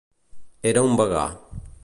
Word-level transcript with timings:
Era 0.71 0.85
un 0.89 0.97
vegà. 1.03 1.27